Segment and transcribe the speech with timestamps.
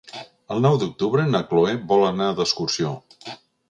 [0.55, 2.99] El nou d'octubre na Chloé vol anar d'excursió.